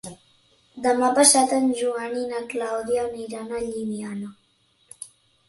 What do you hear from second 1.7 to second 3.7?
Joan i na Clàudia aniran a